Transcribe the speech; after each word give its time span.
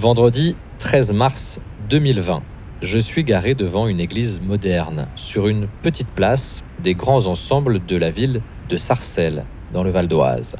Vendredi 0.00 0.56
13 0.78 1.12
mars 1.12 1.60
2020. 1.90 2.42
Je 2.80 2.96
suis 2.96 3.22
garé 3.22 3.54
devant 3.54 3.86
une 3.86 4.00
église 4.00 4.40
moderne, 4.40 5.08
sur 5.14 5.46
une 5.46 5.68
petite 5.82 6.08
place 6.08 6.64
des 6.82 6.94
grands 6.94 7.26
ensembles 7.26 7.84
de 7.84 7.96
la 7.96 8.10
ville 8.10 8.40
de 8.70 8.78
Sarcelles, 8.78 9.44
dans 9.74 9.84
le 9.84 9.90
Val 9.90 10.08
d'Oise. 10.08 10.56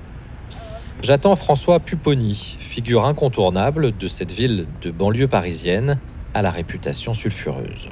J'attends 1.00 1.36
François 1.36 1.80
Pupponi, 1.80 2.58
figure 2.58 3.06
incontournable 3.06 3.96
de 3.96 4.08
cette 4.08 4.30
ville 4.30 4.66
de 4.82 4.90
banlieue 4.90 5.26
parisienne 5.26 5.98
à 6.34 6.42
la 6.42 6.50
réputation 6.50 7.14
sulfureuse. 7.14 7.88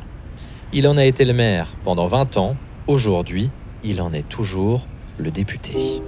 Il 0.74 0.86
en 0.86 0.98
a 0.98 1.06
été 1.06 1.24
le 1.24 1.32
maire 1.32 1.68
pendant 1.82 2.04
20 2.04 2.36
ans, 2.36 2.56
aujourd'hui, 2.86 3.48
il 3.82 4.02
en 4.02 4.12
est 4.12 4.28
toujours 4.28 4.86
le 5.16 5.30
député. 5.30 6.02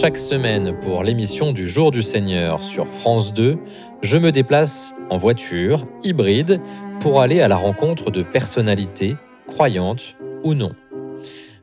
Chaque 0.00 0.16
semaine 0.16 0.78
pour 0.78 1.02
l'émission 1.02 1.50
du 1.50 1.66
Jour 1.66 1.90
du 1.90 2.02
Seigneur 2.02 2.62
sur 2.62 2.86
France 2.86 3.34
2, 3.34 3.58
je 4.00 4.16
me 4.16 4.30
déplace 4.30 4.94
en 5.10 5.16
voiture, 5.16 5.88
hybride, 6.04 6.60
pour 7.00 7.20
aller 7.20 7.40
à 7.40 7.48
la 7.48 7.56
rencontre 7.56 8.12
de 8.12 8.22
personnalités, 8.22 9.16
croyantes 9.48 10.16
ou 10.44 10.54
non. 10.54 10.70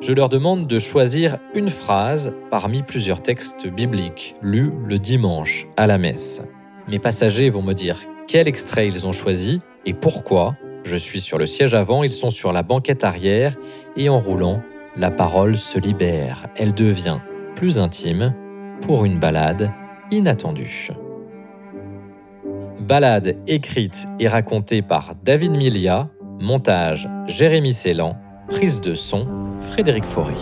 Je 0.02 0.12
leur 0.12 0.28
demande 0.28 0.68
de 0.68 0.80
choisir 0.80 1.38
une 1.54 1.70
phrase 1.70 2.34
parmi 2.52 2.84
plusieurs 2.84 3.22
textes 3.22 3.68
bibliques 3.68 4.36
lus 4.42 4.74
le 4.86 5.00
dimanche 5.00 5.66
à 5.78 5.88
la 5.88 5.98
messe. 5.98 6.42
Mes 6.90 7.00
passagers 7.00 7.50
vont 7.50 7.62
me 7.62 7.74
dire 7.74 8.00
quel 8.28 8.50
extrait 8.50 8.90
ils 8.90 9.08
ont 9.08 9.14
choisi 9.14 9.62
et 9.86 9.94
pourquoi. 9.94 10.58
Je 10.84 10.98
suis 10.98 11.22
sur 11.22 11.38
le 11.38 11.46
siège 11.46 11.74
avant, 11.74 12.04
ils 12.04 12.12
sont 12.12 12.32
sur 12.32 12.52
la 12.52 12.64
banquette 12.64 13.06
arrière 13.06 13.56
et 13.96 14.10
en 14.10 14.20
roulant, 14.20 14.62
la 14.98 15.10
parole 15.10 15.56
se 15.56 15.80
libère. 15.80 16.48
Elle 16.58 16.74
devient 16.74 17.20
plus 17.56 17.80
intime 17.80 18.34
pour 18.82 19.06
une 19.06 19.20
balade 19.20 19.72
inattendue. 20.12 20.90
Balade 22.80 23.38
écrite 23.48 24.08
et 24.20 24.28
racontée 24.28 24.82
par 24.82 25.16
David 25.24 25.52
Milia, 25.52 26.10
montage 26.40 27.10
Jérémy 27.26 27.74
Célan, 27.74 28.18
prise 28.50 28.82
de 28.82 28.94
son 28.94 29.28
Frédéric 29.60 30.06
Faury. 30.06 30.36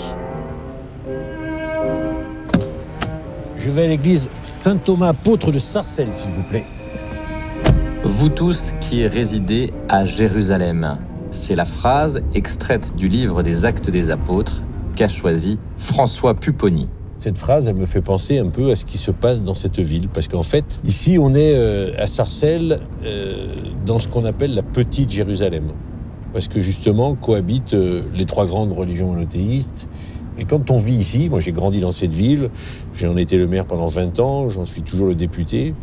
Je 3.57 3.71
vais 3.71 3.85
à 3.85 3.87
l'église 3.87 4.29
Saint-Thomas 4.41 5.09
apôtre 5.09 5.51
de 5.51 5.59
Sarcelles, 5.59 6.13
s'il 6.13 6.31
vous 6.31 6.43
plaît. 6.43 6.65
Vous 8.03 8.27
tous 8.27 8.73
qui 8.81 9.07
résidez 9.07 9.71
à 9.87 10.05
Jérusalem. 10.05 10.97
C'est 11.31 11.55
la 11.55 11.65
phrase 11.65 12.21
extraite 12.33 12.95
du 12.95 13.07
livre 13.07 13.41
des 13.41 13.63
Actes 13.63 13.89
des 13.89 14.11
Apôtres 14.11 14.63
qu'a 14.95 15.07
choisi 15.07 15.59
François 15.77 16.33
Pupponi. 16.33 16.89
Cette 17.23 17.37
phrase, 17.37 17.69
elle 17.69 17.75
me 17.75 17.85
fait 17.85 18.01
penser 18.01 18.37
un 18.37 18.49
peu 18.49 18.71
à 18.71 18.75
ce 18.75 18.83
qui 18.83 18.97
se 18.97 19.09
passe 19.09 19.43
dans 19.43 19.53
cette 19.53 19.79
ville. 19.79 20.09
Parce 20.09 20.27
qu'en 20.27 20.43
fait, 20.43 20.81
ici, 20.83 21.17
on 21.17 21.33
est 21.33 21.55
euh, 21.55 21.93
à 21.97 22.05
Sarcelles, 22.05 22.81
euh, 23.05 23.47
dans 23.85 24.01
ce 24.01 24.09
qu'on 24.09 24.25
appelle 24.25 24.53
la 24.53 24.61
petite 24.61 25.09
Jérusalem. 25.09 25.71
Parce 26.33 26.49
que 26.49 26.59
justement, 26.59 27.15
cohabitent 27.15 27.75
euh, 27.75 28.01
les 28.13 28.25
trois 28.25 28.45
grandes 28.45 28.73
religions 28.73 29.07
monothéistes. 29.13 29.87
Et 30.37 30.43
quand 30.43 30.69
on 30.69 30.75
vit 30.75 30.95
ici, 30.95 31.29
moi 31.29 31.39
j'ai 31.39 31.53
grandi 31.53 31.79
dans 31.79 31.93
cette 31.93 32.13
ville, 32.13 32.49
j'en 32.93 33.15
étais 33.15 33.37
le 33.37 33.47
maire 33.47 33.67
pendant 33.67 33.85
20 33.85 34.19
ans, 34.19 34.49
j'en 34.49 34.65
suis 34.65 34.81
toujours 34.81 35.07
le 35.07 35.15
député, 35.15 35.75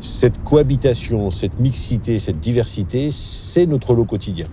cette 0.00 0.42
cohabitation, 0.42 1.30
cette 1.30 1.60
mixité, 1.60 2.18
cette 2.18 2.40
diversité, 2.40 3.10
c'est 3.12 3.66
notre 3.66 3.94
lot 3.94 4.04
quotidien. 4.04 4.46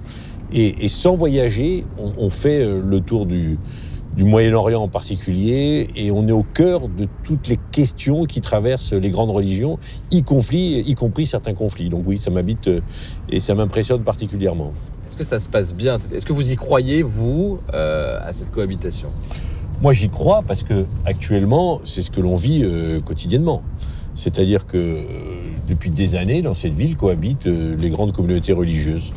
Et, 0.54 0.90
sans 0.90 1.16
voyager, 1.16 1.86
on 1.98 2.30
fait 2.30 2.64
le 2.64 3.00
tour 3.02 3.26
du, 3.26 3.58
du 4.16 4.24
Moyen-Orient 4.24 4.82
en 4.82 4.88
particulier, 4.88 5.90
et 5.96 6.12
on 6.12 6.28
est 6.28 6.32
au 6.32 6.44
cœur 6.44 6.88
de 6.88 7.08
toutes 7.24 7.48
les 7.48 7.60
questions 7.72 8.26
qui 8.26 8.40
traversent 8.40 8.94
les 8.94 9.10
grandes 9.10 9.32
religions, 9.32 9.78
y, 10.12 10.24
conflit, 10.24 10.80
y 10.80 10.96
compris 10.96 11.26
certains 11.26 11.54
conflits. 11.54 11.90
Donc 11.90 12.04
oui, 12.06 12.18
ça 12.18 12.32
m'habite 12.32 12.68
euh, 12.68 12.82
et 13.30 13.40
ça 13.40 13.56
m'impressionne 13.56 14.04
particulièrement. 14.04 14.72
Est-ce 15.06 15.18
que 15.18 15.24
ça 15.24 15.38
se 15.38 15.50
passe 15.50 15.76
bien? 15.76 15.96
Est-ce 15.96 16.26
que 16.26 16.34
vous 16.34 16.52
y 16.52 16.56
croyez, 16.56 17.04
vous, 17.04 17.60
euh, 17.74 18.20
à 18.26 18.32
cette 18.32 18.52
cohabitation? 18.52 19.10
Moi, 19.82 19.92
j'y 19.92 20.08
crois 20.08 20.42
parce 20.48 20.64
que 20.64 20.86
actuellement, 21.06 21.82
c'est 21.84 22.02
ce 22.02 22.10
que 22.10 22.22
l'on 22.22 22.36
vit 22.36 22.64
euh, 22.64 23.02
quotidiennement. 23.02 23.62
C'est-à-dire 24.16 24.66
que 24.66 25.02
depuis 25.68 25.90
des 25.90 26.16
années, 26.16 26.42
dans 26.42 26.54
cette 26.54 26.74
ville 26.74 26.96
cohabitent 26.96 27.48
les 27.48 27.90
grandes 27.90 28.14
communautés 28.14 28.54
religieuses. 28.54 29.12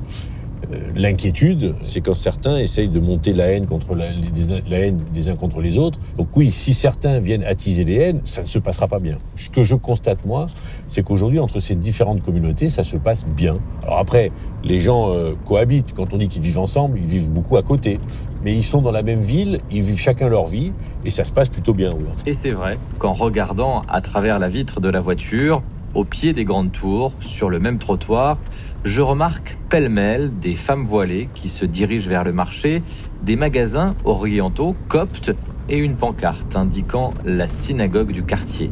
Euh, 0.73 0.93
l'inquiétude, 0.97 1.75
c'est 1.83 2.01
quand 2.01 2.15
certains 2.15 2.59
essayent 2.59 2.89
de 2.89 3.01
monter 3.01 3.33
la 3.33 3.47
haine 3.47 3.67
contre 3.67 3.95
la, 3.95 4.07
haine 4.07 5.01
des 5.13 5.29
uns 5.29 5.37
contre 5.37 5.61
les 5.61 5.79
autres. 5.79 5.99
Donc 6.17 6.29
oui, 6.37 6.51
si 6.51 6.75
certains 6.75 7.21
viennent 7.21 7.45
attiser 7.45 7.85
les 7.85 7.97
haines, 7.97 8.21
ça 8.25 8.43
ne 8.43 8.47
se 8.47 8.59
passera 8.59 8.87
pas 8.87 8.99
bien. 8.99 9.19
Ce 9.35 9.51
que 9.51 9.63
je 9.63 9.75
constate 9.75 10.25
moi, 10.27 10.47
c'est 10.87 11.03
qu'aujourd'hui 11.03 11.39
entre 11.39 11.61
ces 11.61 11.75
différentes 11.75 12.23
communautés, 12.23 12.69
ça 12.69 12.83
se 12.83 12.97
passe 12.97 13.27
bien. 13.27 13.59
Alors 13.85 13.99
après, 13.99 14.31
les 14.65 14.79
gens 14.79 15.13
euh, 15.13 15.35
cohabitent. 15.47 15.95
Quand 15.95 16.13
on 16.13 16.19
dit 16.19 16.29
qu'ils 16.29 16.43
vivent 16.43 16.59
ensemble, 16.59 16.99
ils 16.99 17.07
vivent 17.07 17.33
beaucoup 17.33 17.57
à 17.57 17.63
côté. 17.63 17.99
Mais 18.45 18.55
ils 18.55 18.63
sont 18.63 18.83
dans 18.83 18.93
la 18.93 19.03
même 19.03 19.21
ville, 19.21 19.61
ils 19.71 19.83
vivent 19.83 19.99
chacun 19.99 20.29
leur 20.29 20.47
vie, 20.47 20.73
et 21.05 21.11
ça 21.11 21.25
se 21.25 21.33
passe 21.33 21.49
plutôt 21.49 21.75
bien. 21.75 21.93
Et 22.27 22.33
c'est 22.33 22.51
vrai 22.51 22.79
qu'en 22.99 23.13
regardant 23.13 23.83
à 23.89 24.01
travers 24.01 24.39
la 24.39 24.49
vitre 24.49 24.81
de 24.81 24.89
la 24.89 25.01
voiture, 25.01 25.63
au 25.95 26.05
pied 26.05 26.33
des 26.33 26.45
grandes 26.45 26.73
tours, 26.73 27.13
sur 27.21 27.51
le 27.51 27.59
même 27.59 27.79
trottoir, 27.79 28.39
je 28.85 29.03
remarque 29.03 29.57
pêle-mêle 29.69 30.39
des 30.39 30.55
femmes 30.55 30.85
voilées 30.85 31.29
qui 31.35 31.49
se 31.49 31.65
dirigent 31.65 32.09
vers 32.09 32.25
le 32.25 32.33
marché, 32.33 32.83
des 33.23 33.37
magasins 33.37 33.95
orientaux 34.05 34.77
coptes 34.89 35.33
et 35.69 35.79
une 35.79 35.97
pancarte 35.97 36.57
indiquant 36.57 37.13
la 37.25 37.49
synagogue 37.49 38.13
du 38.13 38.23
quartier. 38.23 38.71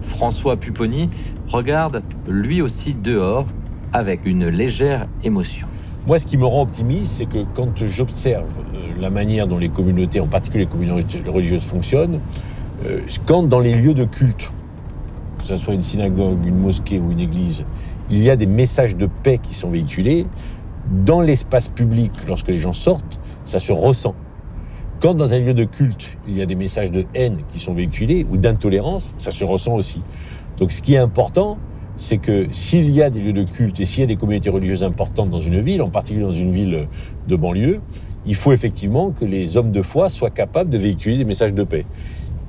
François 0.00 0.56
Pupponi 0.56 1.10
regarde 1.48 2.02
lui 2.28 2.62
aussi 2.62 2.94
dehors 2.94 3.46
avec 3.92 4.24
une 4.24 4.48
légère 4.48 5.08
émotion. 5.24 5.66
Moi, 6.06 6.18
ce 6.18 6.26
qui 6.26 6.38
me 6.38 6.46
rend 6.46 6.62
optimiste, 6.62 7.12
c'est 7.12 7.26
que 7.26 7.44
quand 7.54 7.84
j'observe 7.84 8.56
euh, 8.74 8.94
la 8.98 9.10
manière 9.10 9.46
dont 9.46 9.58
les 9.58 9.68
communautés, 9.68 10.20
en 10.20 10.26
particulier 10.26 10.64
les 10.64 10.70
communautés 10.70 11.20
religieuses, 11.26 11.64
fonctionnent, 11.64 12.20
euh, 12.86 13.00
quand 13.26 13.42
dans 13.42 13.60
les 13.60 13.74
lieux 13.74 13.94
de 13.94 14.04
culte, 14.04 14.50
ce 15.48 15.56
soit 15.56 15.74
une 15.74 15.82
synagogue, 15.82 16.44
une 16.44 16.58
mosquée 16.58 16.98
ou 16.98 17.10
une 17.10 17.20
église, 17.20 17.64
il 18.10 18.22
y 18.22 18.30
a 18.30 18.36
des 18.36 18.46
messages 18.46 18.96
de 18.96 19.06
paix 19.06 19.38
qui 19.42 19.54
sont 19.54 19.70
véhiculés. 19.70 20.26
Dans 21.04 21.20
l'espace 21.20 21.68
public, 21.68 22.12
lorsque 22.26 22.48
les 22.48 22.58
gens 22.58 22.72
sortent, 22.72 23.20
ça 23.44 23.58
se 23.58 23.72
ressent. 23.72 24.14
Quand 25.00 25.14
dans 25.14 25.32
un 25.32 25.38
lieu 25.38 25.54
de 25.54 25.64
culte, 25.64 26.18
il 26.26 26.36
y 26.36 26.42
a 26.42 26.46
des 26.46 26.54
messages 26.54 26.90
de 26.90 27.04
haine 27.14 27.38
qui 27.50 27.58
sont 27.58 27.72
véhiculés 27.72 28.26
ou 28.30 28.36
d'intolérance, 28.36 29.14
ça 29.16 29.30
se 29.30 29.44
ressent 29.44 29.74
aussi. 29.74 30.02
Donc 30.58 30.72
ce 30.72 30.82
qui 30.82 30.94
est 30.94 30.98
important, 30.98 31.58
c'est 31.96 32.18
que 32.18 32.46
s'il 32.50 32.90
y 32.90 33.02
a 33.02 33.10
des 33.10 33.20
lieux 33.20 33.32
de 33.32 33.44
culte 33.44 33.80
et 33.80 33.84
s'il 33.84 34.00
y 34.00 34.04
a 34.04 34.06
des 34.06 34.16
communautés 34.16 34.50
religieuses 34.50 34.82
importantes 34.82 35.30
dans 35.30 35.40
une 35.40 35.60
ville, 35.60 35.82
en 35.82 35.90
particulier 35.90 36.24
dans 36.24 36.34
une 36.34 36.50
ville 36.50 36.88
de 37.26 37.36
banlieue, 37.36 37.80
il 38.26 38.34
faut 38.34 38.52
effectivement 38.52 39.10
que 39.10 39.24
les 39.24 39.56
hommes 39.56 39.70
de 39.70 39.82
foi 39.82 40.10
soient 40.10 40.30
capables 40.30 40.70
de 40.70 40.78
véhiculer 40.78 41.16
des 41.16 41.24
messages 41.24 41.54
de 41.54 41.62
paix 41.64 41.86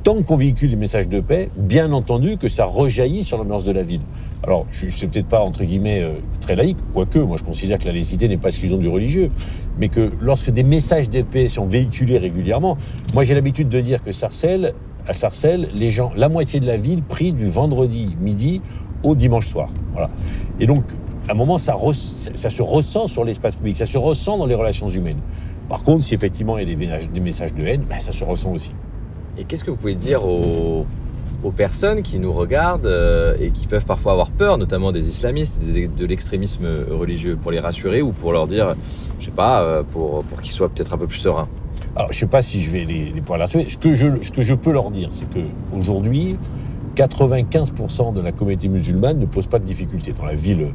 tant 0.09 0.23
qu'on 0.23 0.37
véhicule 0.37 0.71
des 0.71 0.75
messages 0.75 1.07
de 1.07 1.19
paix, 1.19 1.51
bien 1.55 1.93
entendu 1.93 2.37
que 2.37 2.47
ça 2.47 2.65
rejaillit 2.65 3.23
sur 3.23 3.37
l'ambiance 3.37 3.63
de 3.63 3.71
la 3.71 3.83
ville. 3.83 4.01
Alors, 4.41 4.65
je 4.71 4.87
ne 4.87 4.89
suis 4.89 5.05
peut-être 5.05 5.27
pas, 5.27 5.41
entre 5.41 5.63
guillemets, 5.63 6.01
euh, 6.01 6.13
très 6.41 6.55
laïque, 6.55 6.79
quoique, 6.95 7.19
moi 7.19 7.37
je 7.37 7.43
considère 7.43 7.77
que 7.77 7.85
la 7.85 7.91
laïcité 7.91 8.27
n'est 8.27 8.37
pas 8.37 8.47
exclusion 8.47 8.77
du 8.77 8.87
religieux, 8.87 9.29
mais 9.77 9.87
que 9.87 10.09
lorsque 10.19 10.49
des 10.49 10.63
messages 10.63 11.11
de 11.11 11.21
paix 11.21 11.47
sont 11.47 11.67
véhiculés 11.67 12.17
régulièrement, 12.17 12.75
moi 13.13 13.23
j'ai 13.23 13.35
l'habitude 13.35 13.69
de 13.69 13.79
dire 13.81 14.01
que 14.01 14.11
Sarcelles, 14.11 14.73
à 15.07 15.13
Sarcelles, 15.13 15.69
les 15.75 15.91
gens, 15.91 16.11
la 16.15 16.27
moitié 16.27 16.59
de 16.59 16.65
la 16.65 16.77
ville 16.77 17.03
prie 17.03 17.31
du 17.31 17.45
vendredi 17.45 18.17
midi 18.19 18.63
au 19.03 19.13
dimanche 19.13 19.45
soir. 19.45 19.69
Voilà. 19.91 20.09
Et 20.59 20.65
donc, 20.65 20.85
à 21.27 21.33
un 21.33 21.35
moment, 21.35 21.59
ça, 21.59 21.75
ça 22.33 22.49
se 22.49 22.63
ressent 22.63 23.05
sur 23.05 23.25
l'espace 23.25 23.57
public, 23.57 23.77
ça 23.77 23.85
se 23.85 23.99
ressent 23.99 24.39
dans 24.39 24.47
les 24.47 24.55
relations 24.55 24.89
humaines. 24.89 25.19
Par 25.67 25.83
contre, 25.83 26.03
si 26.03 26.15
effectivement 26.15 26.57
il 26.57 26.67
y 26.67 26.73
a 26.73 26.97
des 26.97 27.19
messages 27.19 27.53
de 27.53 27.63
haine, 27.63 27.83
ben, 27.87 27.99
ça 27.99 28.11
se 28.11 28.23
ressent 28.23 28.51
aussi. 28.51 28.73
Et 29.39 29.45
qu'est-ce 29.45 29.63
que 29.63 29.71
vous 29.71 29.77
pouvez 29.77 29.95
dire 29.95 30.25
aux, 30.25 30.85
personnes 31.55 32.03
qui 32.03 32.19
nous 32.19 32.33
regardent 32.33 32.85
euh, 32.85 33.33
et 33.39 33.49
qui 33.51 33.65
peuvent 33.65 33.85
parfois 33.85 34.11
avoir 34.11 34.29
peur, 34.29 34.57
notamment 34.57 34.91
des 34.91 35.07
islamistes, 35.07 35.59
de 35.61 36.05
l'extrémisme 36.05 36.67
religieux, 36.91 37.37
pour 37.41 37.51
les 37.51 37.59
rassurer 37.59 38.01
ou 38.01 38.11
pour 38.11 38.33
leur 38.33 38.45
dire, 38.45 38.75
je 39.19 39.25
sais 39.25 39.31
pas, 39.31 39.61
euh, 39.61 39.83
pour, 39.83 40.23
pour 40.25 40.41
qu'ils 40.41 40.51
soient 40.51 40.69
peut-être 40.69 40.93
un 40.93 40.97
peu 40.97 41.07
plus 41.07 41.17
sereins? 41.17 41.47
Alors, 41.95 42.11
je 42.11 42.19
sais 42.19 42.27
pas 42.27 42.41
si 42.41 42.61
je 42.61 42.69
vais 42.69 42.83
les, 42.83 43.11
les 43.11 43.21
pouvoir 43.21 43.39
rassurer. 43.39 43.65
Ce 43.67 43.77
que, 43.77 43.93
je, 43.93 44.21
ce 44.21 44.31
que 44.31 44.41
je 44.41 44.53
peux 44.53 44.71
leur 44.71 44.91
dire, 44.91 45.09
c'est 45.11 45.27
qu'aujourd'hui, 45.29 46.37
95% 47.07 48.13
de 48.13 48.19
la 48.19 48.33
communauté 48.33 48.67
musulmane 48.67 49.19
ne 49.19 49.25
pose 49.25 49.47
pas 49.47 49.57
de 49.57 49.63
difficultés. 49.63 50.11
Dans 50.11 50.25
la 50.25 50.33
ville, 50.33 50.73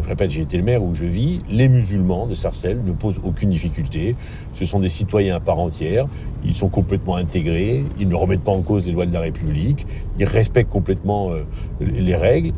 je 0.00 0.08
répète, 0.08 0.30
j'ai 0.30 0.40
été 0.40 0.56
le 0.56 0.62
maire 0.62 0.82
où 0.82 0.94
je 0.94 1.04
vis, 1.04 1.40
les 1.50 1.68
musulmans 1.68 2.26
de 2.26 2.32
Sarcelles 2.32 2.80
ne 2.82 2.92
posent 2.92 3.20
aucune 3.22 3.50
difficulté. 3.50 4.16
Ce 4.54 4.64
sont 4.64 4.80
des 4.80 4.88
citoyens 4.88 5.36
à 5.36 5.40
part 5.40 5.58
entière, 5.58 6.06
ils 6.44 6.54
sont 6.54 6.68
complètement 6.68 7.16
intégrés, 7.16 7.84
ils 7.98 8.08
ne 8.08 8.14
remettent 8.14 8.42
pas 8.42 8.52
en 8.52 8.62
cause 8.62 8.86
les 8.86 8.92
lois 8.92 9.04
de 9.04 9.12
la 9.12 9.20
République, 9.20 9.86
ils 10.18 10.24
respectent 10.24 10.70
complètement 10.70 11.32
euh, 11.32 11.42
les 11.80 12.16
règles. 12.16 12.54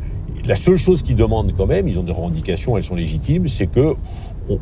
La 0.47 0.55
seule 0.55 0.77
chose 0.77 1.01
qu'ils 1.01 1.17
demandent 1.17 1.53
quand 1.57 1.67
même, 1.67 1.89
ils 1.89 1.99
ont 1.99 2.03
des 2.03 2.13
revendications, 2.13 2.77
elles 2.77 2.83
sont 2.83 2.95
légitimes, 2.95 3.49
c'est 3.49 3.67
que 3.67 3.95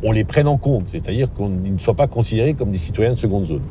on, 0.04 0.12
les 0.12 0.24
prenne 0.24 0.48
en 0.48 0.58
compte, 0.58 0.88
c'est-à-dire 0.88 1.32
qu'ils 1.32 1.74
ne 1.74 1.78
soient 1.78 1.94
pas 1.94 2.08
considérés 2.08 2.56
comme 2.56 2.72
des 2.72 2.80
citoyens 2.80 3.12
de 3.12 3.18
seconde 3.18 3.46
zone. 3.46 3.62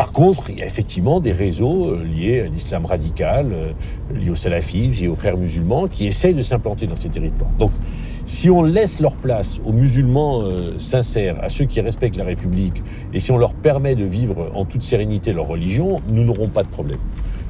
Par 0.00 0.12
contre, 0.12 0.48
il 0.48 0.58
y 0.58 0.62
a 0.62 0.66
effectivement 0.66 1.20
des 1.20 1.32
réseaux 1.32 1.94
liés 1.94 2.40
à 2.40 2.46
l'islam 2.46 2.86
radical, 2.86 3.74
liés 4.14 4.30
au 4.30 4.34
salafisme, 4.34 5.02
liés 5.02 5.08
aux 5.08 5.14
frères 5.14 5.36
musulmans, 5.36 5.88
qui 5.88 6.06
essayent 6.06 6.32
de 6.32 6.40
s'implanter 6.40 6.86
dans 6.86 6.96
ces 6.96 7.10
territoires. 7.10 7.50
Donc, 7.58 7.72
si 8.24 8.48
on 8.48 8.62
laisse 8.62 9.00
leur 9.00 9.14
place 9.16 9.60
aux 9.62 9.72
musulmans 9.72 10.42
sincères, 10.78 11.36
à 11.42 11.50
ceux 11.50 11.66
qui 11.66 11.82
respectent 11.82 12.16
la 12.16 12.24
République, 12.24 12.82
et 13.12 13.18
si 13.18 13.30
on 13.30 13.36
leur 13.36 13.52
permet 13.52 13.94
de 13.94 14.06
vivre 14.06 14.50
en 14.54 14.64
toute 14.64 14.80
sérénité 14.80 15.34
leur 15.34 15.48
religion, 15.48 16.00
nous 16.08 16.24
n'aurons 16.24 16.48
pas 16.48 16.62
de 16.62 16.68
problème. 16.68 17.00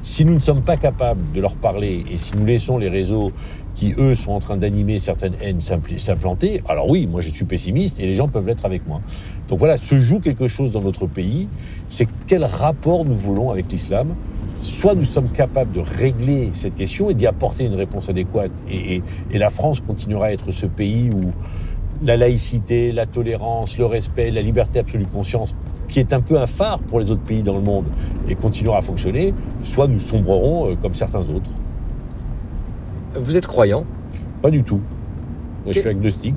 Si 0.03 0.25
nous 0.25 0.35
ne 0.35 0.41
sommes 0.41 0.63
pas 0.63 0.79
capables 0.79 1.21
de 1.33 1.41
leur 1.43 1.55
parler 1.55 2.05
et 2.11 2.17
si 2.17 2.35
nous 2.35 2.47
laissons 2.47 2.79
les 2.79 2.89
réseaux 2.89 3.33
qui, 3.75 3.93
eux, 3.99 4.15
sont 4.15 4.33
en 4.33 4.39
train 4.39 4.57
d'animer 4.57 4.99
certaines 4.99 5.35
haines 5.43 5.61
s'implanter, 5.61 6.63
alors 6.69 6.89
oui, 6.89 7.07
moi 7.07 7.21
je 7.21 7.29
suis 7.29 7.45
pessimiste 7.45 8.01
et 8.01 8.07
les 8.07 8.15
gens 8.15 8.27
peuvent 8.27 8.47
l'être 8.47 8.65
avec 8.65 8.89
moi. 8.89 9.03
Donc 9.51 9.59
voilà, 9.59 9.77
se 9.77 9.97
joue 9.97 10.21
quelque 10.21 10.47
chose 10.47 10.71
dans 10.71 10.81
notre 10.81 11.07
pays, 11.07 11.49
c'est 11.89 12.07
quel 12.29 12.45
rapport 12.45 13.05
nous 13.05 13.15
voulons 13.15 13.51
avec 13.51 13.71
l'islam. 13.71 14.15
Soit 14.61 14.95
nous 14.95 15.05
sommes 15.05 15.29
capables 15.29 15.73
de 15.73 15.81
régler 15.81 16.51
cette 16.53 16.77
question 16.77 17.11
et 17.11 17.15
d'y 17.15 17.27
apporter 17.27 17.65
une 17.65 17.75
réponse 17.75 18.09
adéquate, 18.09 18.53
et, 18.71 19.03
et 19.31 19.39
la 19.39 19.49
France 19.49 19.81
continuera 19.81 20.27
à 20.27 20.33
être 20.33 20.53
ce 20.53 20.67
pays 20.67 21.11
où 21.11 21.33
la 22.03 22.17
laïcité, 22.17 22.93
la 22.93 23.07
tolérance, 23.07 23.77
le 23.77 23.87
respect, 23.87 24.31
la 24.31 24.41
liberté 24.41 24.79
absolue 24.79 25.05
de 25.05 25.11
conscience, 25.11 25.57
qui 25.89 25.99
est 25.99 26.13
un 26.13 26.21
peu 26.21 26.39
un 26.39 26.47
phare 26.47 26.79
pour 26.79 27.01
les 27.01 27.11
autres 27.11 27.25
pays 27.25 27.43
dans 27.43 27.55
le 27.55 27.63
monde 27.63 27.87
et 28.29 28.37
continuera 28.37 28.79
à 28.79 28.83
fonctionner, 28.83 29.35
soit 29.63 29.89
nous 29.89 29.99
sombrerons 29.99 30.71
euh, 30.71 30.77
comme 30.81 30.95
certains 30.95 31.21
autres. 31.21 31.51
Vous 33.21 33.37
êtes 33.37 33.49
croyant? 33.49 33.85
Pas 34.43 34.51
du 34.51 34.63
tout. 34.63 34.81
je 35.67 35.73
suis 35.73 35.89
agnostique. 35.89 36.37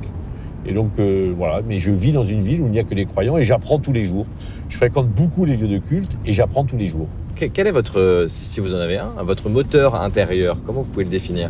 Et 0.66 0.74
donc 0.74 1.00
euh, 1.00 1.34
voilà, 1.36 1.62
mais 1.68 1.78
je 1.78 1.92
vis 1.92 2.12
dans 2.12 2.24
une 2.24 2.42
ville 2.42 2.62
où 2.62 2.68
il 2.68 2.72
n'y 2.72 2.80
a 2.80 2.84
que 2.84 2.96
des 2.96 3.06
croyants 3.06 3.38
et 3.38 3.44
j'apprends 3.44 3.80
tous 3.80 3.94
les 3.94 4.06
jours. 4.06 4.26
Je 4.70 4.78
fréquente 4.78 5.10
beaucoup 5.10 5.46
les 5.46 5.58
lieux 5.58 5.68
de 5.68 5.78
culte 5.78 6.18
et 6.26 6.34
j'apprends 6.34 6.64
tous 6.64 6.78
les 6.78 6.88
jours. 6.88 7.08
Quel 7.36 7.68
est 7.68 7.72
votre, 7.72 8.26
si 8.30 8.60
vous 8.60 8.74
en 8.74 8.78
avez 8.78 8.98
un, 8.98 9.10
votre 9.24 9.50
moteur 9.50 9.96
intérieur? 9.96 10.58
Comment 10.66 10.84
vous 10.84 10.90
pouvez 10.90 11.04
le 11.06 11.10
définir? 11.10 11.50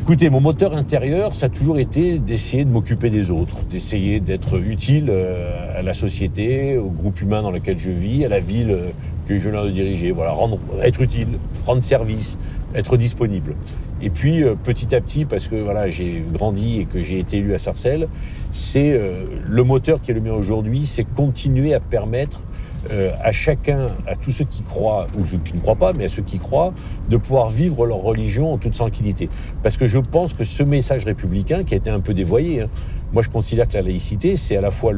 Écoutez, 0.00 0.28
mon 0.28 0.40
moteur 0.40 0.76
intérieur, 0.76 1.34
ça 1.34 1.46
a 1.46 1.48
toujours 1.48 1.78
été 1.78 2.18
d'essayer 2.18 2.66
de 2.66 2.70
m'occuper 2.70 3.08
des 3.08 3.30
autres, 3.30 3.64
d'essayer 3.70 4.20
d'être 4.20 4.60
utile 4.60 5.06
euh, 5.08 5.78
à 5.78 5.80
la 5.80 5.94
société, 5.94 6.76
au 6.76 6.90
groupe 6.90 7.22
humain 7.22 7.40
dans 7.40 7.50
lequel 7.50 7.78
je 7.78 7.90
vis, 7.90 8.22
à 8.24 8.28
la 8.28 8.40
ville 8.40 8.70
euh, 8.70 8.90
que 9.26 9.38
je 9.38 9.48
viens 9.48 9.64
de 9.64 9.70
diriger. 9.70 10.12
Voilà, 10.12 10.32
rendre, 10.32 10.58
être 10.82 11.00
utile, 11.00 11.28
rendre 11.64 11.82
service, 11.82 12.36
être 12.74 12.98
disponible. 12.98 13.54
Et 14.02 14.10
puis 14.10 14.42
euh, 14.42 14.54
petit 14.54 14.94
à 14.94 15.00
petit, 15.00 15.24
parce 15.24 15.48
que 15.48 15.56
voilà, 15.56 15.88
j'ai 15.88 16.22
grandi 16.32 16.80
et 16.80 16.84
que 16.84 17.02
j'ai 17.02 17.18
été 17.18 17.38
élu 17.38 17.54
à 17.54 17.58
Sarcelles, 17.58 18.08
c'est 18.50 18.98
le 19.44 19.62
moteur 19.64 20.00
qui 20.00 20.12
est 20.12 20.14
le 20.14 20.20
mien 20.20 20.32
aujourd'hui, 20.32 20.84
c'est 20.84 21.04
continuer 21.04 21.74
à 21.74 21.80
permettre 21.80 22.44
euh, 22.92 23.12
à 23.22 23.32
chacun, 23.32 23.92
à 24.06 24.14
tous 24.14 24.30
ceux 24.30 24.44
qui 24.44 24.62
croient, 24.62 25.06
ou 25.18 25.24
ceux 25.24 25.38
qui 25.38 25.54
ne 25.54 25.60
croient 25.60 25.76
pas, 25.76 25.94
mais 25.94 26.04
à 26.04 26.08
ceux 26.10 26.22
qui 26.22 26.38
croient, 26.38 26.74
de 27.08 27.16
pouvoir 27.16 27.48
vivre 27.48 27.86
leur 27.86 27.98
religion 27.98 28.52
en 28.52 28.58
toute 28.58 28.74
tranquillité. 28.74 29.30
Parce 29.62 29.78
que 29.78 29.86
je 29.86 29.98
pense 29.98 30.34
que 30.34 30.44
ce 30.44 30.62
message 30.62 31.06
républicain, 31.06 31.64
qui 31.64 31.72
a 31.72 31.78
été 31.78 31.88
un 31.88 32.00
peu 32.00 32.12
dévoyé, 32.12 32.62
hein, 32.62 32.68
moi 33.14 33.22
je 33.22 33.30
considère 33.30 33.68
que 33.68 33.74
la 33.74 33.82
laïcité, 33.82 34.36
c'est 34.36 34.58
à 34.58 34.60
la 34.60 34.70
fois 34.70 34.92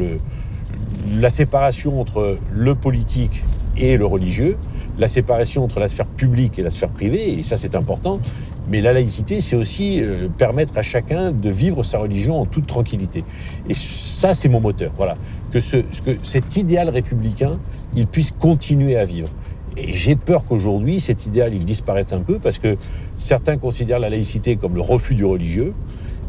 la 1.14 1.30
séparation 1.30 2.00
entre 2.00 2.38
le 2.50 2.74
politique 2.74 3.44
et 3.76 3.96
le 3.96 4.06
religieux, 4.06 4.56
la 4.98 5.06
séparation 5.06 5.62
entre 5.62 5.78
la 5.78 5.86
sphère 5.86 6.06
publique 6.06 6.58
et 6.58 6.62
la 6.62 6.70
sphère 6.70 6.90
privée, 6.90 7.38
et 7.38 7.42
ça 7.42 7.56
c'est 7.56 7.76
important, 7.76 8.18
mais 8.68 8.80
la 8.80 8.92
laïcité, 8.92 9.40
c'est 9.40 9.56
aussi 9.56 10.00
euh, 10.00 10.28
permettre 10.28 10.76
à 10.76 10.82
chacun 10.82 11.30
de 11.30 11.50
vivre 11.50 11.82
sa 11.82 11.98
religion 11.98 12.40
en 12.40 12.46
toute 12.46 12.66
tranquillité. 12.66 13.24
Et 13.68 13.74
ça, 13.74 14.34
c'est 14.34 14.48
mon 14.48 14.60
moteur. 14.60 14.92
Voilà. 14.96 15.16
Que, 15.52 15.60
ce, 15.60 15.76
que 15.76 16.16
cet 16.22 16.56
idéal 16.56 16.88
républicain, 16.88 17.58
il 17.94 18.06
puisse 18.06 18.32
continuer 18.32 18.96
à 18.96 19.04
vivre. 19.04 19.28
Et 19.76 19.92
j'ai 19.92 20.16
peur 20.16 20.44
qu'aujourd'hui, 20.44 21.00
cet 21.00 21.26
idéal, 21.26 21.54
il 21.54 21.64
disparaisse 21.64 22.12
un 22.12 22.20
peu 22.20 22.38
parce 22.38 22.58
que 22.58 22.76
certains 23.16 23.56
considèrent 23.56 23.98
la 23.98 24.10
laïcité 24.10 24.56
comme 24.56 24.74
le 24.74 24.80
refus 24.80 25.14
du 25.14 25.24
religieux 25.24 25.74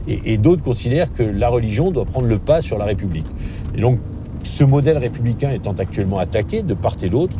et, 0.08 0.34
et 0.34 0.38
d'autres 0.38 0.64
considèrent 0.64 1.12
que 1.12 1.24
la 1.24 1.50
religion 1.50 1.92
doit 1.92 2.06
prendre 2.06 2.28
le 2.28 2.38
pas 2.38 2.62
sur 2.62 2.78
la 2.78 2.86
République. 2.86 3.26
Et 3.76 3.82
donc, 3.82 4.00
ce 4.44 4.64
modèle 4.64 4.98
républicain 4.98 5.52
étant 5.52 5.74
actuellement 5.74 6.20
attaqué 6.20 6.62
de 6.62 6.74
part 6.74 6.96
et 7.02 7.10
d'autre, 7.10 7.36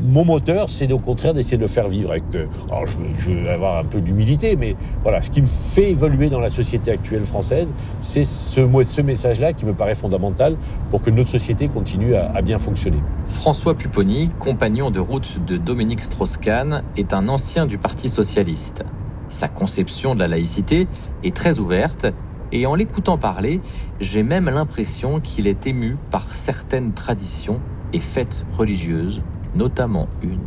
mon 0.00 0.24
moteur, 0.24 0.70
c'est 0.70 0.90
au 0.92 0.98
contraire 0.98 1.34
d'essayer 1.34 1.56
de 1.56 1.62
le 1.62 1.68
faire 1.68 1.88
vivre. 1.88 2.10
Avec, 2.10 2.24
euh, 2.34 2.46
alors 2.70 2.86
je 2.86 3.30
veux, 3.30 3.50
avoir 3.50 3.78
un 3.78 3.84
peu 3.84 4.00
d'humilité, 4.00 4.56
mais 4.56 4.76
voilà, 5.02 5.22
ce 5.22 5.30
qui 5.30 5.42
me 5.42 5.46
fait 5.46 5.90
évoluer 5.90 6.30
dans 6.30 6.40
la 6.40 6.48
société 6.48 6.90
actuelle 6.90 7.24
française, 7.24 7.72
c'est 8.00 8.24
ce, 8.24 8.66
ce 8.84 9.00
message-là 9.00 9.52
qui 9.52 9.66
me 9.66 9.74
paraît 9.74 9.94
fondamental 9.94 10.56
pour 10.90 11.02
que 11.02 11.10
notre 11.10 11.28
société 11.28 11.68
continue 11.68 12.14
à, 12.14 12.30
à 12.34 12.42
bien 12.42 12.58
fonctionner. 12.58 12.98
François 13.28 13.74
Pupponi, 13.74 14.30
compagnon 14.38 14.90
de 14.90 15.00
route 15.00 15.44
de 15.46 15.56
Dominique 15.56 16.00
Strauss-Kahn, 16.00 16.82
est 16.96 17.12
un 17.12 17.28
ancien 17.28 17.66
du 17.66 17.78
Parti 17.78 18.08
socialiste. 18.08 18.84
Sa 19.28 19.48
conception 19.48 20.14
de 20.14 20.20
la 20.20 20.28
laïcité 20.28 20.86
est 21.24 21.34
très 21.34 21.58
ouverte 21.58 22.06
et 22.52 22.66
en 22.66 22.74
l'écoutant 22.74 23.16
parler, 23.16 23.60
j'ai 23.98 24.22
même 24.22 24.50
l'impression 24.50 25.20
qu'il 25.20 25.46
est 25.46 25.66
ému 25.66 25.96
par 26.10 26.22
certaines 26.22 26.92
traditions 26.92 27.60
et 27.94 27.98
fêtes 27.98 28.46
religieuses 28.56 29.22
notamment 29.54 30.08
une. 30.22 30.38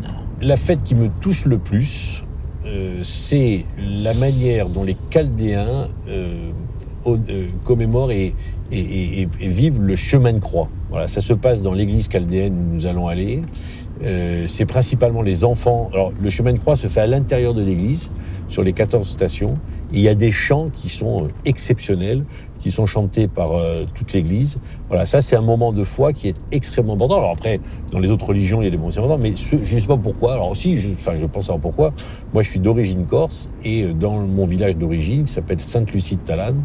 La 0.42 0.57
fête 0.57 0.84
qui 0.84 0.96
me 0.96 1.10
touche 1.22 1.46
le 1.46 1.57
plus, 1.57 2.24
euh, 2.66 3.00
c'est 3.04 3.66
la 3.78 4.13
manière 4.16 4.69
dont 4.69 4.84
les 4.84 4.98
Chaldéens 5.10 5.88
euh, 6.07 6.52
euh, 7.06 7.48
commémorent 7.63 8.12
et, 8.12 8.34
vivent 8.72 9.81
le 9.81 9.96
chemin 9.96 10.34
de 10.34 10.40
croix. 10.40 10.68
Voilà, 10.90 11.06
ça 11.07 11.22
se 11.22 11.34
passe 11.34 11.62
dans 11.62 11.74
l'église 11.74 12.10
chaldéenne 12.10 12.57
où 12.57 12.74
nous 12.74 12.86
allons 12.88 13.07
aller. 13.07 13.44
c'est 14.48 14.66
principalement 14.66 15.22
les 15.22 15.46
enfants. 15.46 15.92
Le 16.19 16.30
chemin 16.31 16.51
de 16.51 16.58
croix 16.58 16.75
se 16.75 16.88
fait 16.88 17.01
à 17.01 17.08
l'intérieur 17.08 17.54
de 17.54 17.62
l'église, 17.62 18.10
sur 18.48 18.63
les 18.63 18.74
14 18.74 19.08
stations. 19.08 19.60
Il 19.94 20.00
y 20.00 20.10
a 20.10 20.16
des 20.16 20.31
chants 20.31 20.69
qui 20.74 20.90
sont 20.90 21.28
exceptionnels 21.46 22.25
qui 22.65 22.71
sont 22.71 22.88
chantés 22.88 23.27
par 23.27 23.51
euh, 23.51 23.85
toute 23.94 24.12
l'Église. 24.13 24.57
Voilà, 24.88 25.06
ça 25.06 25.21
c'est 25.21 25.35
un 25.35 25.44
moment 25.44 25.71
de 25.71 25.83
foi 25.83 26.13
qui 26.13 26.29
est 26.29 26.35
extrêmement 26.51 26.95
important. 26.95 27.19
Alors 27.19 27.29
après, 27.29 27.59
dans 27.91 28.00
les 28.00 28.09
autres 28.09 28.25
religions, 28.25 28.59
il 28.59 28.65
y 28.65 28.67
a 28.67 28.71
des 28.71 28.77
moments 28.77 28.89
importants, 28.89 29.19
mais 29.19 29.35
je 29.35 29.57
ne 29.57 29.79
sais 29.79 29.85
pas 29.85 29.97
pourquoi. 29.97 30.33
Alors 30.33 30.50
aussi, 30.50 30.75
je, 30.75 30.89
enfin, 30.94 31.12
je 31.15 31.27
pense 31.27 31.45
savoir 31.45 31.62
pourquoi. 31.62 31.94
Moi, 32.33 32.41
je 32.41 32.50
suis 32.50 32.59
d'origine 32.59 33.06
corse 33.06 33.51
et 33.63 33.83
euh, 33.83 33.94
dans 33.94 34.17
mon 34.17 34.47
village 34.47 34.77
d'origine, 34.77 35.25
qui 35.25 35.33
s'appelle 35.33 35.59
Sainte-Lucie 35.59 36.15
de 36.15 36.21
Talane, 36.21 36.63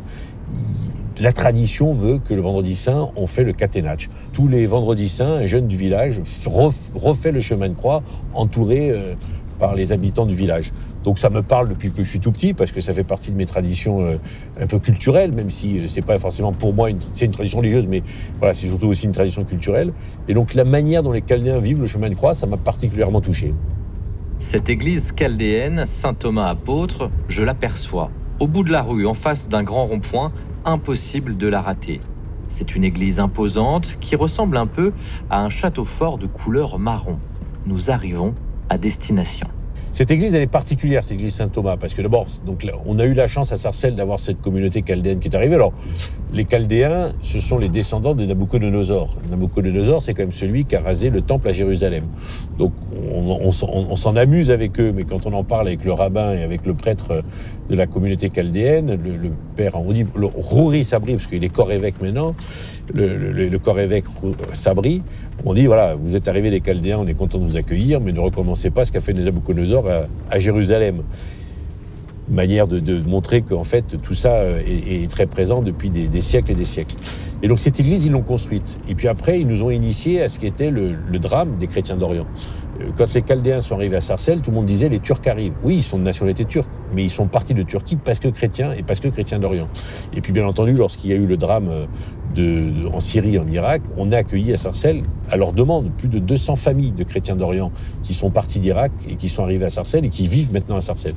la 1.20 1.34
tradition 1.34 1.92
veut 1.92 2.16
que 2.16 2.32
le 2.32 2.40
vendredi 2.40 2.74
saint, 2.74 3.10
on 3.14 3.26
fait 3.26 3.44
le 3.44 3.52
caténach. 3.52 4.08
Tous 4.32 4.48
les 4.48 4.64
vendredis 4.64 5.10
saints, 5.10 5.34
un 5.34 5.44
jeune 5.44 5.68
du 5.68 5.76
village 5.76 6.22
refait 6.46 7.30
le 7.30 7.40
chemin 7.40 7.68
de 7.68 7.74
croix 7.74 8.02
entouré 8.32 8.88
euh, 8.88 9.12
par 9.58 9.74
les 9.74 9.92
habitants 9.92 10.24
du 10.24 10.34
village. 10.34 10.72
Donc 11.04 11.18
ça 11.18 11.30
me 11.30 11.42
parle 11.42 11.68
depuis 11.68 11.90
que 11.90 12.04
je 12.04 12.08
suis 12.08 12.20
tout 12.20 12.32
petit 12.32 12.52
parce 12.52 12.72
que 12.72 12.80
ça 12.80 12.92
fait 12.92 13.04
partie 13.04 13.30
de 13.30 13.36
mes 13.36 13.46
traditions 13.46 14.04
euh, 14.04 14.16
un 14.60 14.66
peu 14.66 14.78
culturelles, 14.78 15.32
même 15.32 15.50
si 15.50 15.78
euh, 15.78 15.86
c'est 15.86 16.04
pas 16.04 16.18
forcément 16.18 16.52
pour 16.52 16.74
moi 16.74 16.88
c'est 17.12 17.24
une 17.24 17.32
tradition 17.32 17.58
religieuse, 17.58 17.86
mais 17.86 18.02
voilà, 18.38 18.52
c'est 18.52 18.66
surtout 18.66 18.88
aussi 18.88 19.06
une 19.06 19.12
tradition 19.12 19.44
culturelle. 19.44 19.92
Et 20.28 20.34
donc 20.34 20.54
la 20.54 20.64
manière 20.64 21.02
dont 21.02 21.12
les 21.12 21.22
Chaldéens 21.22 21.58
vivent 21.58 21.80
le 21.80 21.86
chemin 21.86 22.08
de 22.10 22.14
croix, 22.14 22.34
ça 22.34 22.46
m'a 22.46 22.56
particulièrement 22.56 23.20
touché. 23.20 23.54
Cette 24.38 24.68
église 24.70 25.12
chaldéenne, 25.16 25.84
Saint 25.86 26.14
Thomas 26.14 26.48
apôtre, 26.48 27.10
je 27.28 27.42
l'aperçois. 27.42 28.10
Au 28.40 28.46
bout 28.46 28.64
de 28.64 28.72
la 28.72 28.82
rue, 28.82 29.06
en 29.06 29.12
face 29.12 29.48
d'un 29.48 29.62
grand 29.62 29.84
rond-point, 29.84 30.32
impossible 30.64 31.36
de 31.36 31.46
la 31.46 31.60
rater. 31.60 32.00
C'est 32.48 32.74
une 32.74 32.84
église 32.84 33.20
imposante 33.20 33.98
qui 34.00 34.16
ressemble 34.16 34.56
un 34.56 34.66
peu 34.66 34.92
à 35.28 35.44
un 35.44 35.50
château 35.50 35.84
fort 35.84 36.18
de 36.18 36.26
couleur 36.26 36.78
marron. 36.78 37.18
Nous 37.66 37.90
arrivons 37.90 38.34
à 38.68 38.78
destination. 38.78 39.46
Cette 39.92 40.10
église, 40.10 40.34
elle 40.34 40.42
est 40.42 40.46
particulière, 40.46 41.02
cette 41.02 41.18
église 41.18 41.34
Saint-Thomas, 41.34 41.76
parce 41.76 41.94
que 41.94 42.02
d'abord, 42.02 42.26
donc, 42.46 42.64
on 42.86 42.98
a 42.98 43.04
eu 43.04 43.12
la 43.12 43.26
chance 43.26 43.52
à 43.52 43.56
Sarcelles 43.56 43.96
d'avoir 43.96 44.18
cette 44.18 44.40
communauté 44.40 44.84
chaldéenne 44.86 45.18
qui 45.18 45.28
est 45.28 45.34
arrivée. 45.34 45.56
Alors, 45.56 45.72
les 46.32 46.44
Chaldéens, 46.44 47.12
ce 47.22 47.40
sont 47.40 47.58
les 47.58 47.68
descendants 47.68 48.14
de 48.14 48.24
Nabucodonosor. 48.24 49.16
Nabucodonosor, 49.30 50.00
c'est 50.00 50.14
quand 50.14 50.22
même 50.22 50.32
celui 50.32 50.64
qui 50.64 50.76
a 50.76 50.80
rasé 50.80 51.10
le 51.10 51.22
temple 51.22 51.48
à 51.48 51.52
Jérusalem. 51.52 52.04
Donc, 52.56 52.72
on, 53.12 53.50
s'en 53.50 54.16
amuse 54.16 54.50
avec 54.50 54.78
eux, 54.78 54.92
mais 54.94 55.04
quand 55.04 55.26
on 55.26 55.32
en 55.32 55.44
parle 55.44 55.66
avec 55.66 55.84
le 55.84 55.92
rabbin 55.92 56.34
et 56.34 56.42
avec 56.42 56.66
le 56.66 56.74
prêtre 56.74 57.22
de 57.70 57.76
la 57.76 57.86
communauté 57.86 58.30
chaldéenne, 58.34 58.98
le, 59.02 59.30
père, 59.56 59.76
on 59.76 59.92
dit 59.92 60.04
le 60.16 60.26
Rouri 60.26 60.82
Sabri, 60.84 61.12
parce 61.14 61.26
qu'il 61.26 61.42
est 61.44 61.48
corps 61.48 61.70
évêque 61.70 62.02
maintenant, 62.02 62.34
le, 62.92 63.56
corps 63.58 63.78
évêque 63.78 64.06
Sabri, 64.52 65.02
on 65.44 65.54
dit 65.54 65.66
voilà, 65.66 65.94
vous 65.94 66.16
êtes 66.16 66.28
arrivés 66.28 66.50
les 66.50 66.60
Chaldéens, 66.60 66.98
on 66.98 67.06
est 67.06 67.14
content 67.14 67.38
de 67.38 67.44
vous 67.44 67.56
accueillir, 67.56 68.00
mais 68.00 68.12
ne 68.12 68.20
recommencez 68.20 68.70
pas 68.70 68.84
ce 68.84 68.92
qu'a 68.92 69.00
fait 69.00 69.12
Nabucodonosor 69.12 69.88
à, 69.88 70.02
à 70.30 70.38
Jérusalem 70.38 71.02
manière 72.30 72.68
de, 72.68 73.02
montrer 73.02 73.42
qu'en 73.42 73.64
fait 73.64 74.00
tout 74.02 74.14
ça 74.14 74.32
euh, 74.34 74.60
est, 74.66 75.10
très 75.10 75.26
présent 75.26 75.62
depuis 75.62 75.90
des, 75.90 76.20
siècles 76.20 76.52
et 76.52 76.54
des 76.54 76.64
siècles. 76.64 76.96
Et 77.42 77.48
donc 77.48 77.58
cette 77.58 77.80
église, 77.80 78.04
ils 78.04 78.12
l'ont 78.12 78.22
construite. 78.22 78.78
Et 78.88 78.94
puis 78.94 79.08
après, 79.08 79.40
ils 79.40 79.46
nous 79.46 79.62
ont 79.62 79.70
initiés 79.70 80.22
à 80.22 80.28
ce 80.28 80.38
qui 80.38 80.46
était 80.46 80.70
le, 80.70 80.96
drame 81.18 81.56
des 81.58 81.66
chrétiens 81.66 81.96
d'Orient. 81.96 82.26
Euh, 82.80 82.90
quand 82.96 83.12
les 83.14 83.22
Chaldéens 83.22 83.60
sont 83.60 83.76
arrivés 83.76 83.96
à 83.96 84.00
Sarcelles, 84.00 84.40
tout 84.40 84.50
le 84.50 84.56
monde 84.56 84.66
disait 84.66 84.88
les 84.88 85.00
Turcs 85.00 85.20
arrivent. 85.26 85.54
Oui, 85.62 85.76
ils 85.76 85.82
sont 85.82 85.98
de 85.98 86.04
nationalité 86.04 86.44
turque, 86.44 86.70
mais 86.94 87.04
ils 87.04 87.10
sont 87.10 87.26
partis 87.26 87.54
de 87.54 87.62
Turquie 87.62 87.96
parce 87.96 88.18
que 88.18 88.28
chrétiens 88.28 88.72
et 88.72 88.82
parce 88.82 89.00
que 89.00 89.08
chrétiens 89.08 89.38
d'Orient. 89.38 89.68
Et 90.14 90.20
puis 90.20 90.32
bien 90.32 90.46
entendu, 90.46 90.72
lorsqu'il 90.72 91.10
y 91.10 91.12
a 91.12 91.16
eu 91.16 91.26
le 91.26 91.36
drame 91.36 91.68
euh, 92.38 92.88
en 92.92 93.00
Syrie 93.00 93.38
en 93.38 93.46
Irak, 93.46 93.82
on 93.96 94.12
a 94.12 94.18
accueilli 94.18 94.52
à 94.52 94.56
Sarcelles, 94.56 95.02
à 95.30 95.36
leur 95.36 95.52
demande, 95.52 95.90
plus 95.96 96.08
de 96.08 96.18
200 96.18 96.56
familles 96.56 96.92
de 96.92 97.04
chrétiens 97.04 97.36
d'Orient 97.36 97.72
qui 98.02 98.14
sont 98.14 98.30
partis 98.30 98.60
d'Irak 98.60 98.92
et 99.08 99.16
qui 99.16 99.28
sont 99.28 99.42
arrivés 99.42 99.66
à 99.66 99.70
Sarcelles 99.70 100.04
et 100.04 100.10
qui 100.10 100.26
vivent 100.26 100.52
maintenant 100.52 100.76
à 100.76 100.80
Sarcelles. 100.80 101.14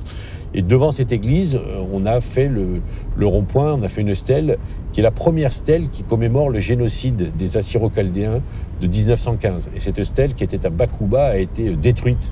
Et 0.53 0.61
devant 0.61 0.91
cette 0.91 1.11
église, 1.11 1.55
euh, 1.55 1.83
on 1.91 2.05
a 2.05 2.21
fait 2.21 2.47
le, 2.47 2.81
rond-point, 3.25 3.73
on 3.73 3.81
a 3.81 3.87
fait 3.87 4.01
une 4.01 4.15
stèle 4.15 4.57
qui 4.91 4.99
est 4.99 5.03
la 5.03 5.11
première 5.11 5.51
stèle 5.51 5.89
qui 5.89 6.03
commémore 6.03 6.49
le 6.49 6.59
génocide 6.59 7.35
des 7.35 7.57
Assyro-Chaldéens 7.57 8.41
de 8.79 8.87
1915. 8.87 9.71
Et 9.75 9.79
cette 9.79 10.03
stèle 10.03 10.33
qui 10.33 10.43
était 10.43 10.65
à 10.65 10.69
Bakouba 10.69 11.25
a 11.25 11.37
été 11.37 11.75
détruite 11.75 12.31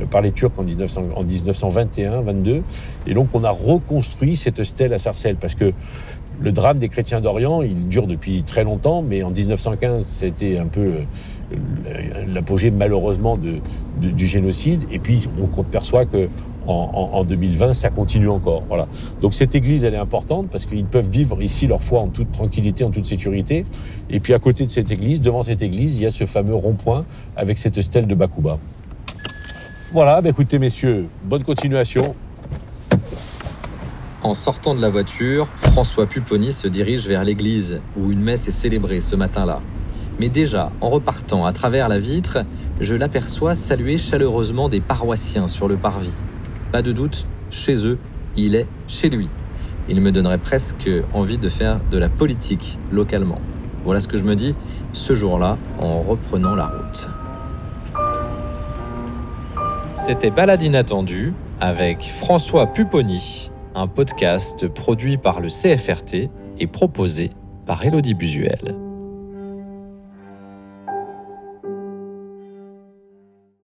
euh, 0.00 0.06
par 0.06 0.20
les 0.20 0.32
Turcs 0.32 0.58
en, 0.58 0.64
1921-22. 0.64 2.62
Et 3.06 3.14
donc 3.14 3.28
on 3.34 3.44
a 3.44 3.50
reconstruit 3.50 4.34
cette 4.36 4.64
stèle 4.64 4.92
à 4.92 4.98
Sarcelles 4.98 5.36
parce 5.36 5.54
que 5.54 5.72
le 6.42 6.52
drame 6.52 6.78
des 6.78 6.88
chrétiens 6.88 7.20
d'Orient, 7.20 7.60
il 7.60 7.86
dure 7.88 8.06
depuis 8.06 8.42
très 8.44 8.64
longtemps, 8.64 9.02
mais 9.02 9.22
en 9.22 9.30
1915, 9.30 10.06
c'était 10.06 10.56
un 10.56 10.68
peu 10.68 10.80
euh, 10.80 12.26
l'apogée 12.26 12.70
malheureusement 12.70 13.36
du 13.36 14.26
génocide. 14.26 14.84
Et 14.90 14.98
puis 14.98 15.28
on 15.38 15.62
perçoit 15.62 16.06
que 16.06 16.30
en, 16.66 17.24
2020, 17.24 17.74
ça 17.74 17.90
continue 17.90 18.28
encore. 18.28 18.62
Voilà. 18.68 18.86
Donc 19.20 19.34
cette 19.34 19.54
église, 19.54 19.84
elle 19.84 19.94
est 19.94 19.98
importante 19.98 20.48
parce 20.50 20.66
qu'ils 20.66 20.84
peuvent 20.84 21.08
vivre 21.08 21.42
ici 21.42 21.66
leur 21.66 21.82
foi 21.82 22.00
en 22.00 22.08
toute 22.08 22.32
tranquillité, 22.32 22.84
en 22.84 22.90
toute 22.90 23.04
sécurité. 23.04 23.64
Et 24.10 24.20
puis 24.20 24.34
à 24.34 24.38
côté 24.38 24.64
de 24.64 24.70
cette 24.70 24.90
église, 24.90 25.20
devant 25.20 25.42
cette 25.42 25.62
église, 25.62 26.00
il 26.00 26.04
y 26.04 26.06
a 26.06 26.10
ce 26.10 26.24
fameux 26.24 26.54
rond-point 26.54 27.04
avec 27.36 27.58
cette 27.58 27.80
stèle 27.80 28.06
de 28.06 28.14
Bakuba. 28.14 28.58
Voilà, 29.92 30.20
bah 30.20 30.28
écoutez 30.28 30.58
messieurs, 30.58 31.08
bonne 31.24 31.42
continuation. 31.42 32.14
En 34.22 34.34
sortant 34.34 34.74
de 34.74 34.82
la 34.82 34.90
voiture, 34.90 35.48
François 35.56 36.06
Pupponi 36.06 36.52
se 36.52 36.68
dirige 36.68 37.08
vers 37.08 37.24
l'église 37.24 37.80
où 37.96 38.12
une 38.12 38.20
messe 38.20 38.46
est 38.46 38.52
célébrée 38.52 39.00
ce 39.00 39.16
matin-là. 39.16 39.62
Mais 40.20 40.28
déjà, 40.28 40.70
en 40.82 40.90
repartant 40.90 41.46
à 41.46 41.52
travers 41.52 41.88
la 41.88 41.98
vitre, 41.98 42.44
je 42.80 42.94
l'aperçois 42.94 43.54
saluer 43.54 43.96
chaleureusement 43.96 44.68
des 44.68 44.80
paroissiens 44.80 45.48
sur 45.48 45.66
le 45.66 45.76
parvis. 45.76 46.22
Pas 46.72 46.82
de 46.82 46.92
doute, 46.92 47.26
chez 47.50 47.86
eux, 47.86 47.98
il 48.36 48.54
est 48.54 48.66
chez 48.86 49.10
lui. 49.10 49.28
Il 49.88 50.00
me 50.00 50.12
donnerait 50.12 50.38
presque 50.38 50.88
envie 51.12 51.38
de 51.38 51.48
faire 51.48 51.80
de 51.90 51.98
la 51.98 52.08
politique 52.08 52.78
localement. 52.92 53.40
Voilà 53.84 54.00
ce 54.00 54.08
que 54.08 54.18
je 54.18 54.24
me 54.24 54.36
dis 54.36 54.54
ce 54.92 55.14
jour-là 55.14 55.58
en 55.78 56.00
reprenant 56.00 56.54
la 56.54 56.66
route. 56.66 57.08
C'était 59.94 60.30
Balade 60.30 60.62
inattendue 60.62 61.32
avec 61.60 62.02
François 62.02 62.66
Pupponi 62.66 63.50
un 63.74 63.86
podcast 63.86 64.66
produit 64.68 65.16
par 65.16 65.40
le 65.40 65.48
CFRT 65.48 66.28
et 66.58 66.66
proposé 66.66 67.30
par 67.66 67.84
Elodie 67.84 68.14
Busuel. 68.14 68.89